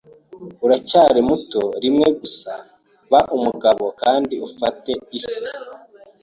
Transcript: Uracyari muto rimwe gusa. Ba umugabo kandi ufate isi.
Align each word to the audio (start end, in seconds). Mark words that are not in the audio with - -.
Uracyari 0.65 1.19
muto 1.29 1.61
rimwe 1.83 2.07
gusa. 2.19 2.51
Ba 3.11 3.21
umugabo 3.35 3.83
kandi 4.01 4.35
ufate 4.47 4.91
isi. 5.17 5.41